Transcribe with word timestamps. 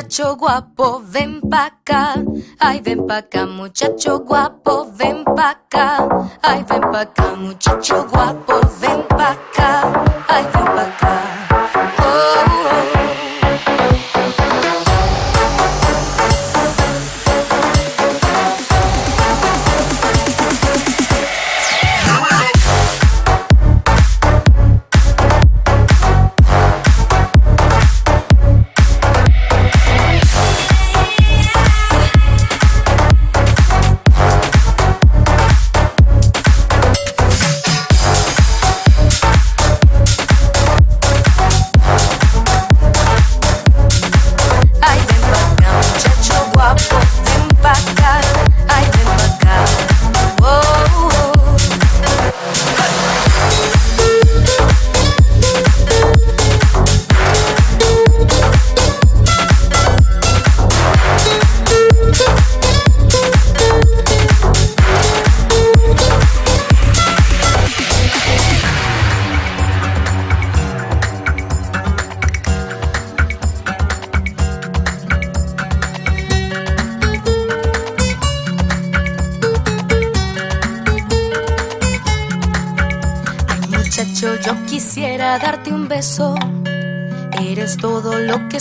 Muchacho 0.00 0.34
guapo, 0.34 1.02
ven 1.04 1.42
pa' 1.42 1.66
acá. 1.66 2.14
Ay, 2.58 2.80
ven 2.80 3.06
pa' 3.06 3.18
acá, 3.18 3.44
muchacho 3.44 4.20
guapo, 4.20 4.59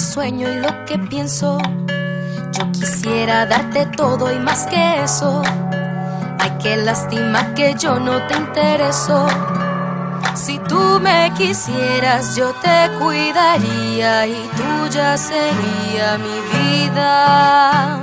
sueño 0.09 0.49
y 0.51 0.55
lo 0.55 0.85
que 0.85 0.97
pienso. 0.97 1.59
Yo 2.51 2.71
quisiera 2.71 3.45
darte 3.45 3.85
todo 3.85 4.31
y 4.31 4.39
más 4.39 4.65
que 4.65 5.03
eso. 5.03 5.43
Ay, 6.39 6.51
qué 6.61 6.77
lástima 6.77 7.53
que 7.53 7.75
yo 7.75 7.99
no 7.99 8.25
te 8.27 8.35
intereso. 8.35 9.27
Si 10.33 10.57
tú 10.59 10.99
me 10.99 11.31
quisieras, 11.37 12.35
yo 12.35 12.53
te 12.53 12.89
cuidaría 12.99 14.25
y 14.25 14.49
tú 14.57 14.87
ya 14.89 15.15
sería 15.15 16.17
mi 16.17 16.37
vida. 16.57 17.99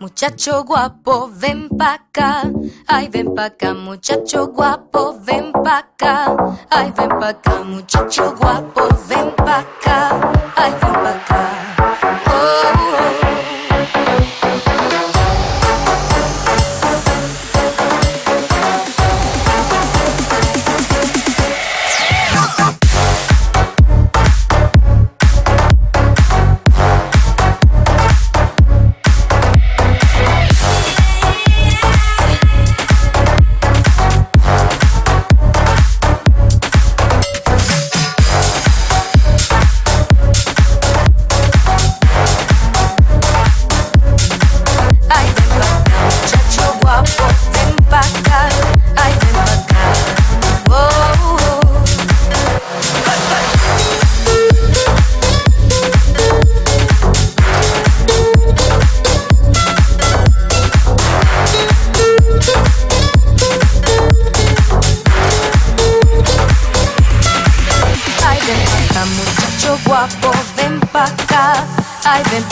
Muchacho 0.00 0.64
guapo, 0.64 1.30
ven 1.32 1.68
pa' 1.68 1.94
acá. 1.94 2.42
Ay, 2.88 3.08
ven 3.08 3.34
pa' 3.34 3.46
acá, 3.46 3.72
muchacho 3.74 4.48
guapo, 4.48 5.18
ven 5.24 5.52
pa' 5.52 5.78
acá. 5.78 6.34
Ay, 6.70 6.92
ven 6.96 7.08
pa' 7.20 7.28
acá, 7.28 7.62
muchacho 7.64 8.34
guapo, 8.36 8.88
ven 9.08 9.30
pa' 9.36 9.58
acá. 9.58 10.15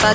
по 0.05 0.13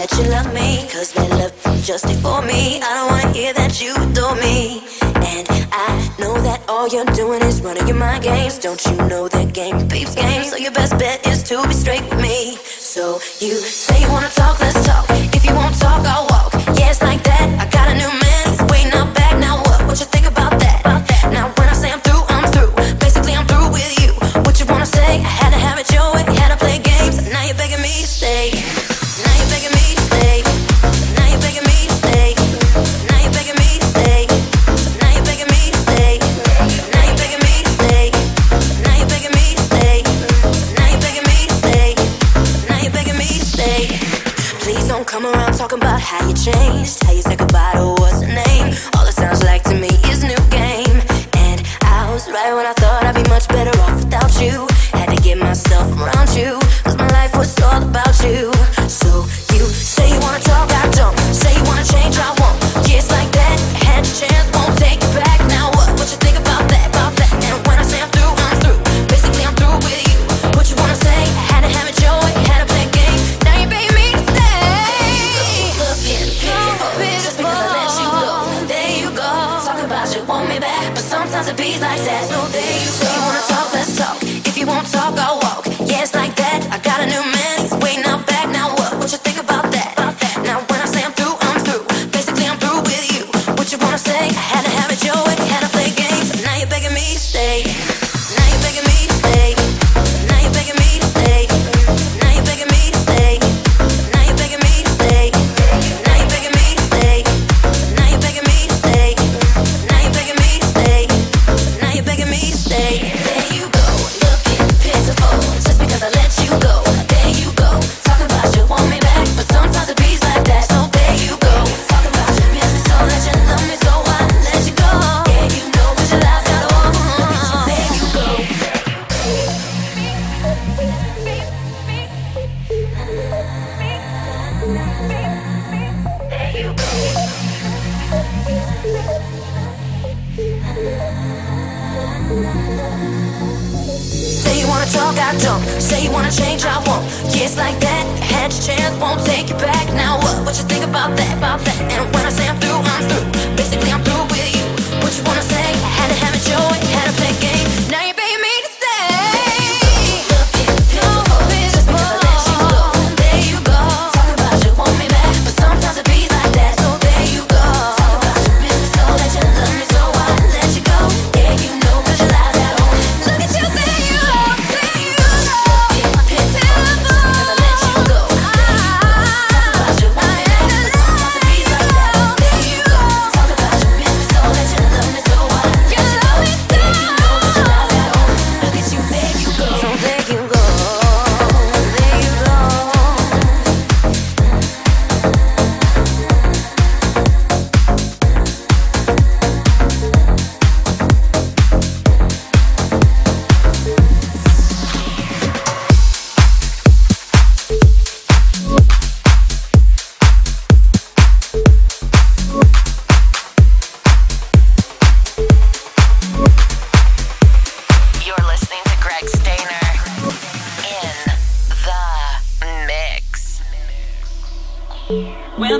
that 0.00 0.16
you 0.16 0.24
love 0.30 0.48
me, 0.54 0.88
cause 0.88 1.12
that 1.12 1.28
love 1.36 1.52
just 1.84 2.06
for 2.24 2.40
me. 2.40 2.80
I 2.80 2.90
don't 2.96 3.08
wanna 3.12 3.36
hear 3.36 3.52
that 3.52 3.82
you 3.82 3.92
adore 3.92 4.34
me. 4.36 4.80
And 5.28 5.44
I 5.72 5.88
know 6.18 6.40
that 6.40 6.64
all 6.68 6.88
you're 6.88 7.12
doing 7.12 7.42
is 7.42 7.60
running 7.60 7.86
your 7.86 7.98
mind 7.98 8.24
games. 8.24 8.58
Don't 8.58 8.82
you 8.86 8.96
know 9.10 9.28
that 9.28 9.52
game 9.52 9.76
peeps 9.90 10.14
game? 10.14 10.44
So 10.44 10.56
your 10.56 10.72
best 10.72 10.98
bet 10.98 11.26
is 11.26 11.42
to 11.50 11.68
be 11.68 11.74
straight 11.74 12.04
with 12.08 12.18
me. 12.18 12.56
So 12.56 13.20
you 13.44 13.52
say 13.60 14.00
you 14.00 14.08
wanna 14.08 14.30
talk, 14.30 14.58
let's 14.60 14.80
talk. 14.86 15.04
If 15.36 15.44
you 15.44 15.54
won't 15.54 15.76
talk, 15.78 16.00
I'll 16.06 16.26
walk. 16.32 16.50
Yes, 16.80 16.96
it's 16.96 17.02
like 17.02 17.22
that. 17.24 17.46
I 17.60 17.69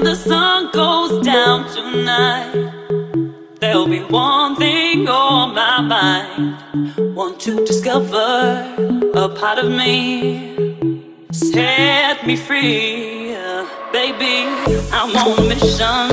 when 0.01 0.09
the 0.09 0.17
sun 0.17 0.71
goes 0.73 1.23
down 1.27 1.69
tonight, 1.69 2.73
there'll 3.61 3.87
be 3.87 4.01
one 4.01 4.57
thing 4.57 5.07
on 5.07 5.55
my 5.55 5.83
mind. 5.83 7.15
Want 7.15 7.39
to 7.41 7.67
discover 7.67 8.65
a 9.15 9.29
part 9.29 9.59
of 9.59 9.71
me, 9.71 10.89
set 11.33 12.27
me 12.27 12.35
free, 12.35 13.37
baby. 13.93 14.49
I'm 14.91 15.15
on 15.17 15.39
a 15.39 15.49
mission, 15.49 16.09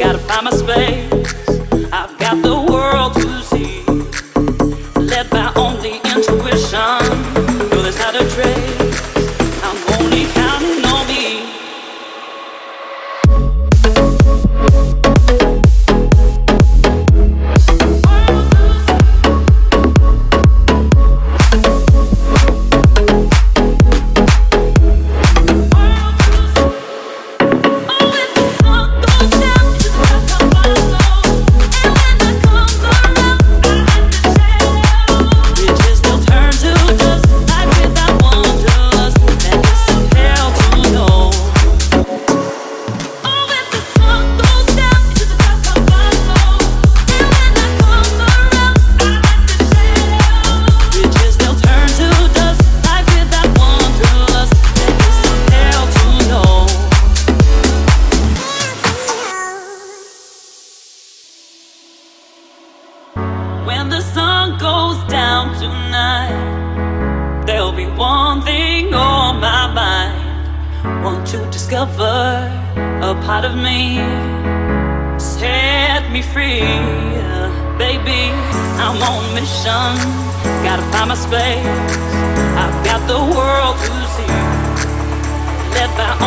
gotta 0.00 0.18
find 0.18 0.44
my 0.46 0.50
space. 0.50 1.12
I've 1.92 2.18
got 2.18 2.42
the 2.42 2.60
world. 2.72 3.21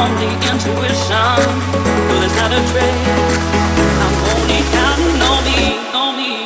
only 0.02 0.32
intuition, 0.52 1.40
but 2.08 2.20
there's 2.20 2.36
not 2.36 2.52
a 2.52 2.62
trick. 2.72 3.00
I'm 4.04 4.16
only 4.34 4.62
counting 4.76 5.22
on 5.32 5.42
me, 5.48 5.62
on 5.94 6.18
me. 6.18 6.45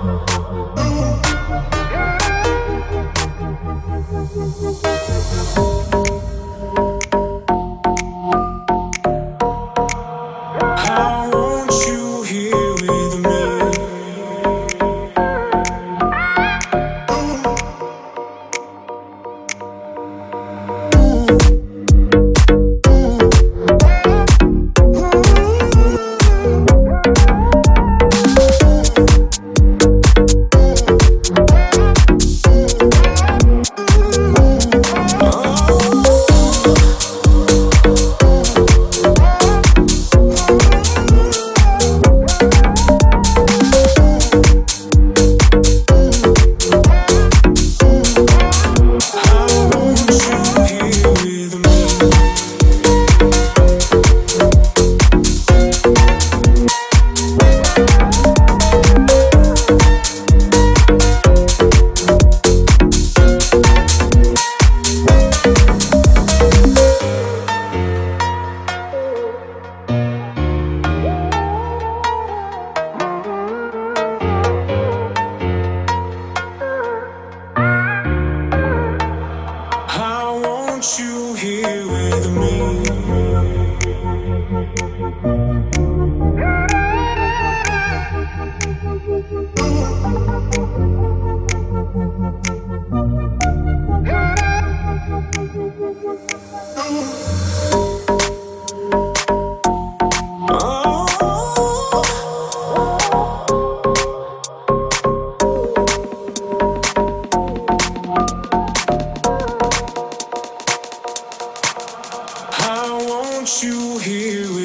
Oh, 0.00 0.04
oh, 0.06 0.24
oh, 0.28 0.46
oh, 0.52 0.74
oh. 0.76 0.87
you 113.48 113.96
here. 113.98 114.57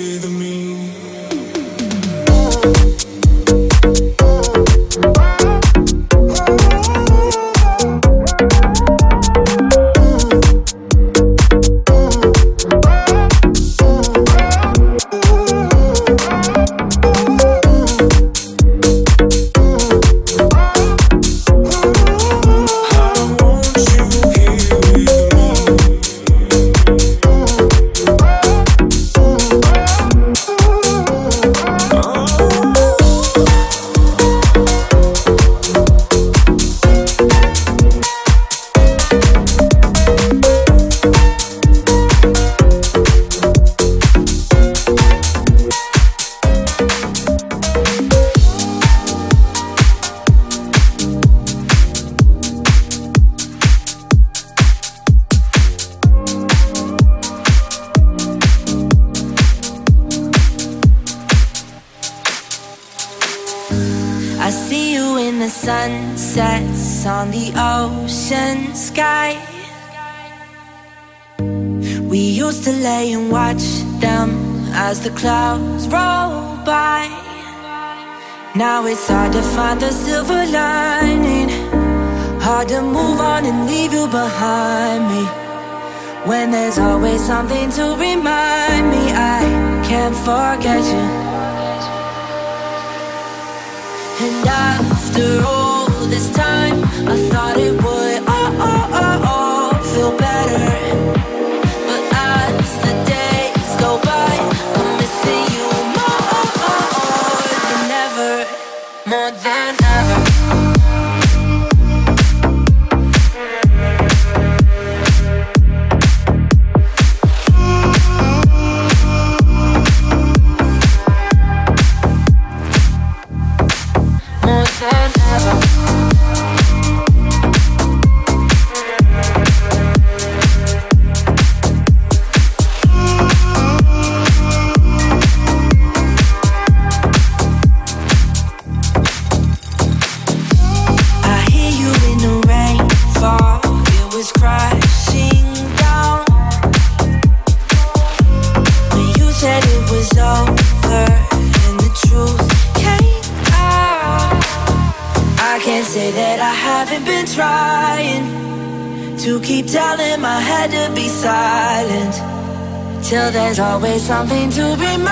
always 163.64 164.04
something 164.04 164.50
to 164.50 164.76
be. 164.78 165.03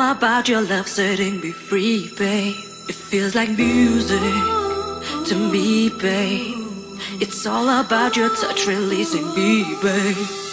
all 0.00 0.10
about 0.12 0.46
your 0.46 0.60
love 0.60 0.86
setting 0.86 1.40
me 1.40 1.52
free, 1.52 2.12
babe. 2.18 2.54
It 2.86 2.94
feels 2.94 3.34
like 3.34 3.48
music 3.48 4.20
to 5.28 5.34
me, 5.50 5.88
babe. 5.88 6.54
It's 7.18 7.46
all 7.46 7.66
about 7.80 8.14
your 8.14 8.28
touch 8.36 8.66
releasing 8.66 9.26
me, 9.34 9.74
babe. 9.80 10.45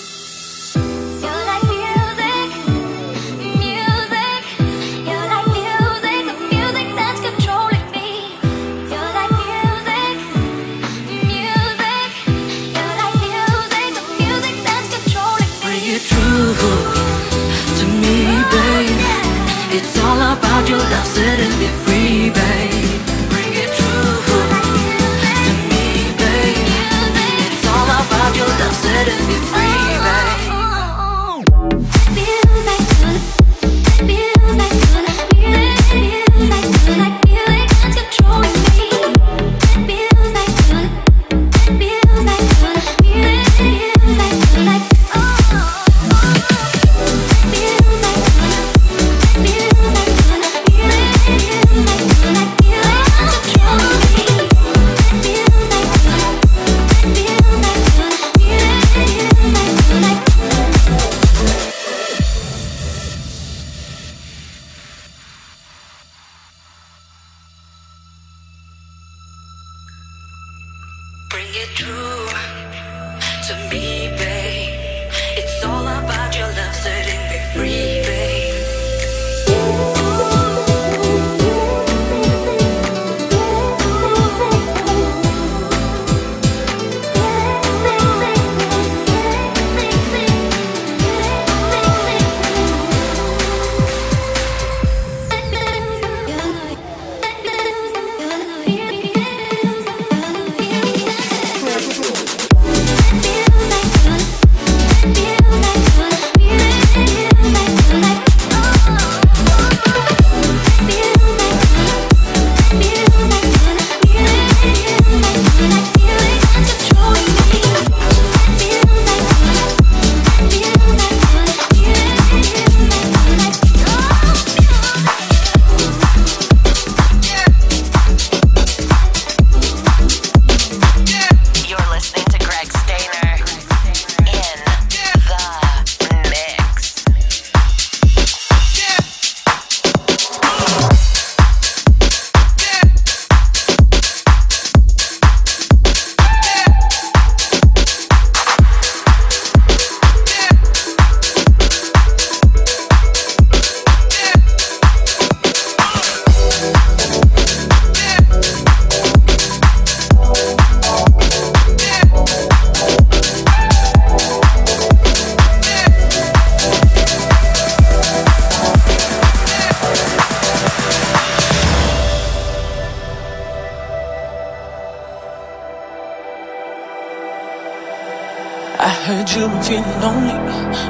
You've 179.10 179.52
been 179.52 179.64
feeling 179.64 180.00
lonely, 180.00 180.34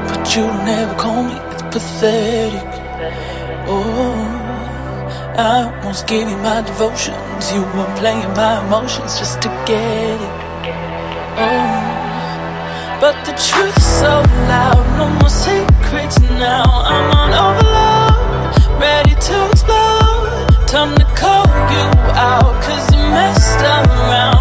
but 0.08 0.36
you 0.36 0.44
don't 0.44 0.68
ever 0.68 0.96
call 0.96 1.24
me. 1.24 1.34
It's 1.52 1.64
pathetic. 1.64 2.70
Oh, 3.66 4.14
I 5.36 5.74
almost 5.82 6.06
gave 6.06 6.30
you 6.30 6.38
my 6.38 6.62
devotions. 6.62 7.52
You 7.52 7.62
were 7.62 7.92
playing 7.98 8.30
my 8.36 8.64
emotions 8.66 9.18
just 9.18 9.42
to 9.42 9.50
get 9.66 10.22
it. 10.22 10.36
Oh, 11.42 12.98
but 13.02 13.16
the 13.26 13.34
truth's 13.34 13.86
so 14.02 14.22
loud. 14.52 14.84
No 14.98 15.10
more 15.20 15.30
secrets 15.30 16.20
now. 16.20 16.66
I'm 16.70 17.10
on 17.18 17.32
overload, 17.46 18.80
ready 18.80 19.16
to 19.16 19.50
explode. 19.50 20.68
Time 20.68 20.96
to 20.98 21.06
call 21.18 21.48
you 21.74 21.86
out, 22.14 22.62
cause 22.62 22.94
you 22.94 23.02
messed 23.10 23.62
around. 23.62 24.33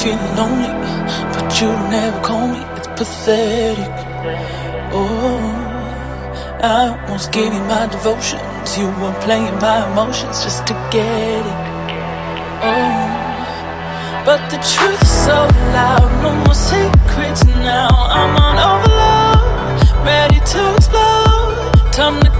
Feeling 0.00 0.34
lonely, 0.34 0.72
but 1.34 1.60
you 1.60 1.68
don't 1.68 1.92
ever 1.92 2.20
call 2.22 2.48
me. 2.48 2.60
It's 2.76 2.88
pathetic. 2.96 3.92
Oh, 4.92 5.40
I 6.62 6.88
almost 6.88 7.32
gave 7.32 7.52
you 7.52 7.60
my 7.64 7.86
devotions. 7.86 8.78
You 8.78 8.86
were 9.00 9.14
playing 9.20 9.54
my 9.60 9.92
emotions 9.92 10.42
just 10.42 10.66
to 10.68 10.74
get 10.90 11.44
it. 11.52 11.60
Oh, 12.64 14.22
but 14.24 14.40
the 14.48 14.56
truth's 14.72 15.12
so 15.26 15.36
loud. 15.76 16.08
No 16.22 16.32
more 16.44 16.54
secrets 16.54 17.44
now. 17.44 17.88
I'm 18.18 18.34
on 18.46 18.56
overload, 18.70 20.06
ready 20.06 20.40
to 20.52 20.60
explode. 20.76 21.92
Time 21.92 22.20
to 22.22 22.39